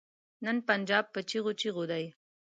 نن 0.45 0.57
پنجاب 0.67 1.05
په 1.13 1.19
چيغو 1.29 1.51
چيغو 1.61 1.83
دی. 1.91 2.05